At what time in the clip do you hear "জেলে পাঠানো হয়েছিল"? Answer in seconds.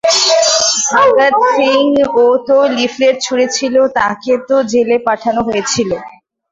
4.71-5.89